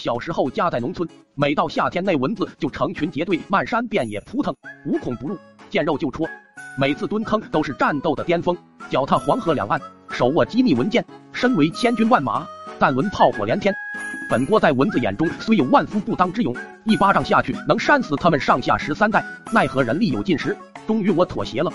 [0.00, 5.36] 小时候家在农村，每到夏天，那蚊子就成群结队，漫山遍野扑腾，无孔不入，
[5.68, 6.26] 见肉就戳。
[6.78, 8.56] 每次蹲坑都是战斗的巅峰，
[8.88, 9.78] 脚踏黄河两岸，
[10.08, 11.04] 手握机密文件，
[11.34, 12.46] 身为千军万马，
[12.78, 13.74] 但闻炮火连天。
[14.30, 19.22] 本郭在蚊子眼中虽有万夫不当之勇，一巴掌下去能扇死他们上下十三代，
[19.52, 20.56] 奈何人力有尽时，
[20.86, 21.70] 终于我妥协了。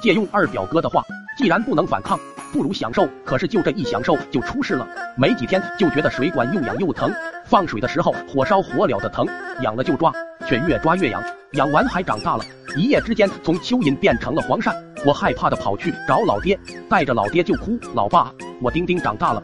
[0.00, 1.02] 借用二表哥的话，
[1.36, 2.18] 既然不能反抗。
[2.52, 4.88] 不如享受，可是就这一享受就出事了。
[5.18, 7.12] 没几天就觉得水管又痒又疼，
[7.48, 9.24] 放水的时候火烧火燎的疼，
[9.62, 10.12] 痒了就抓，
[10.48, 12.44] 却越抓越痒，痒完还长大了，
[12.76, 14.74] 一夜之间从蚯蚓变成了黄鳝。
[15.06, 19.42] 我害怕的跑去找老爹，带着老爹就哭：“老爸，我丁丁长大了。”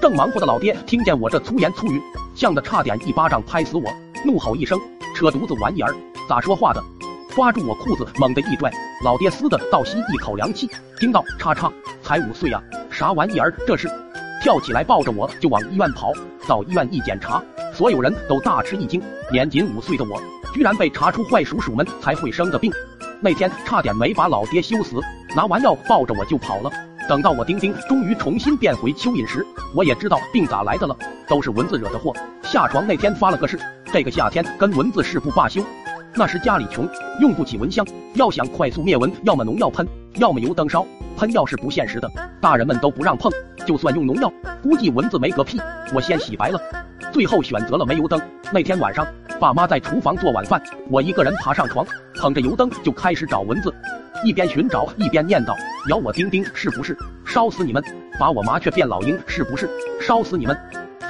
[0.00, 2.00] 正忙活的老爹听见我这粗言粗语，
[2.36, 3.92] 呛得差点一巴掌拍死我，
[4.24, 4.78] 怒吼一声
[5.16, 5.92] ：“扯犊子玩意儿，
[6.28, 6.80] 咋说话的？”
[7.34, 8.70] 抓住我裤子猛地一拽，
[9.04, 11.72] 老爹嘶的倒吸一口凉气，惊道：“叉叉，
[12.02, 13.88] 才五岁啊，啥玩意儿这是？”
[14.40, 16.12] 跳起来抱着我就往医院跑。
[16.48, 20.20] 到医院一检查，所有人都大吃一惊，年仅五岁的我
[20.52, 22.72] 居然被查出坏叔叔们才会生的病。
[23.20, 24.98] 那天差点没把老爹羞死，
[25.36, 26.70] 拿完药抱着我就跑了。
[27.08, 30.96] 等到我丁丁终于重新变回蚯蚓时，我也知道病咋来的了，
[31.28, 32.14] 都是蚊子惹的祸。
[32.42, 33.58] 下床那天发了个誓，
[33.92, 35.62] 这个夏天跟蚊子誓不罢休。
[36.14, 36.88] 那时家里穷，
[37.20, 40.84] 用不起蚊香，要想快速灭蚊，要么农药喷，要么油灯烧。
[41.20, 43.30] 喷药是不现实的，大人们都不让碰。
[43.66, 44.32] 就算用农药，
[44.62, 45.60] 估计蚊子没个屁。
[45.92, 46.58] 我先洗白了，
[47.12, 48.18] 最后选择了煤油灯。
[48.50, 49.06] 那天晚上，
[49.38, 53.70] 爸妈在厨房做晚饭，我一个人爬上床，捧着油灯就开始找蚊子，
[54.24, 55.54] 一边寻找一边念叨：
[55.90, 56.96] 咬我丁丁是不是？
[57.26, 57.84] 烧死你们！
[58.18, 59.68] 把我麻雀变老鹰是不是？
[60.00, 60.58] 烧死你们！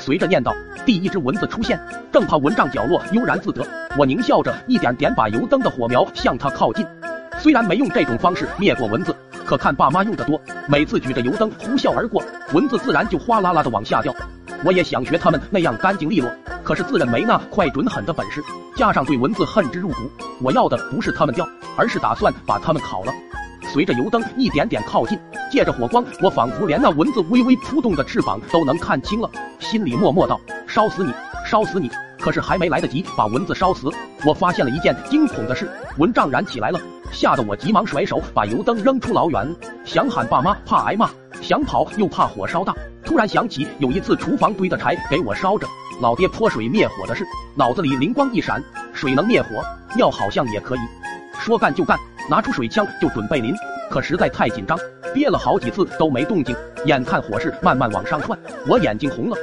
[0.00, 0.52] 随着念叨，
[0.84, 1.78] 第一只蚊子出现，
[2.10, 3.64] 正趴蚊帐角落悠然自得。
[3.96, 6.84] 我狞笑着，一点点把油灯的火苗向它靠近。
[7.38, 9.14] 虽然没用这种方式灭过蚊子，
[9.50, 14.14] 可看爸妈用的多，每次举着油灯呼啸而过，蚊子自然就哗啦啦的往下掉。
[14.64, 16.30] 我也想学他们那样干净利落，
[16.62, 18.40] 可是自认没那快准狠的本事，
[18.76, 20.08] 加上对蚊子恨之入骨，
[20.40, 23.12] 我要的不是他们掉，而是打算把他们烤了。
[23.72, 25.18] 随着油灯一点点靠近，
[25.50, 29.28] 借着火光，我仿佛连那蚊子微微扑动的翅膀都能看清了，
[29.58, 31.12] 心里默默道：“烧死你，
[31.44, 33.88] 烧死你！”可是还没来得及把蚊子烧死，
[34.24, 36.78] 我发现了一件惊恐的事：蚊帐燃起来了，
[37.10, 41.10] 吓得我急忙甩手把油灯扔出老远，想喊爸妈怕挨骂，
[41.40, 42.74] 想跑又怕火烧大。
[43.04, 45.66] 突然想起有一次厨房堆的柴给我烧着，
[46.00, 47.24] 老爹泼水灭火的事，
[47.56, 49.48] 脑子里灵光一闪，水能灭火，
[49.96, 50.80] 尿好像也可以。
[51.40, 51.98] 说干就干。
[52.28, 53.52] 拿出水枪就准备淋，
[53.90, 54.78] 可实在太紧张，
[55.14, 56.54] 憋了好几次都没动静。
[56.86, 59.36] 眼看火势慢慢往上窜，我眼睛红了，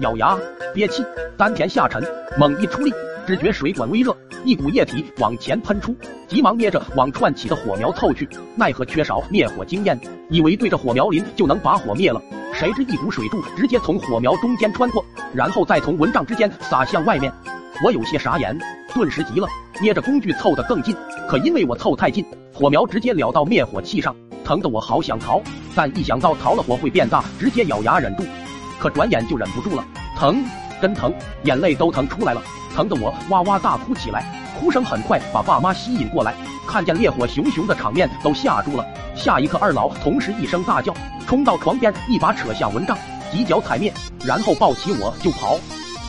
[0.00, 0.36] 咬牙
[0.74, 1.04] 憋气，
[1.36, 2.02] 丹田下沉，
[2.38, 2.92] 猛一出力，
[3.26, 5.96] 只觉水管微热，一股液体往前喷出，
[6.28, 12.20] 急忙捏着往窜起的火苗凑去，奈何缺少灭火经验，以为对着火苗淋就能把火灭了，
[12.52, 17.32] 谁知一股水柱直接从火苗中间穿过，然后再从蚊帐之间洒向外面。
[17.84, 18.56] 我有些傻眼，
[18.94, 19.48] 顿时急了，
[19.80, 20.94] 捏着工具凑得更近，
[21.26, 22.22] 可因为我凑太近，
[22.52, 24.14] 火苗直接燎到灭火器上，
[24.44, 25.40] 疼得我好想逃，
[25.74, 28.24] 但一想到逃了火会变大，直接咬牙忍住，
[28.78, 29.84] 可转眼就忍不住了，
[30.18, 30.44] 疼，
[30.80, 31.12] 真疼，
[31.44, 32.42] 眼泪都疼出来了，
[32.74, 34.24] 疼得我哇哇大哭起来，
[34.58, 36.34] 哭声很快把爸妈吸引过来，
[36.66, 40.94] 看见烈火熊熊的场面都吓住了，下一刻二老同时一声大叫，
[41.26, 42.98] 冲到床边，一把扯下蚊帐，
[43.30, 43.92] 几脚踩灭，
[44.24, 45.58] 然后抱起我就跑，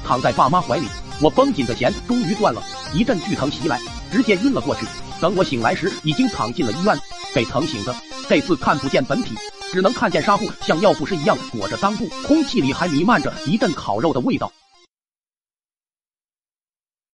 [0.05, 0.87] 躺在爸妈怀里。
[1.21, 2.61] 我绷紧的弦终于断了，
[2.91, 3.79] 一阵剧疼袭来，
[4.11, 4.85] 直接晕了过去。
[5.21, 6.97] 等我醒来时，已经躺进了医院，
[7.33, 7.95] 被疼醒的。
[8.27, 9.35] 这次看不见本体，
[9.71, 14.51] 只能看见纱布像尿不湿一样裹着裆部，空气里还弥漫着一阵烤肉的味道。